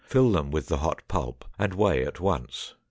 fill 0.03 0.31
them 0.31 0.49
with 0.49 0.65
the 0.65 0.77
hot 0.77 0.99
pulp 1.07 1.45
and 1.59 1.75
weigh 1.75 2.03
at 2.03 2.19
once. 2.19 2.73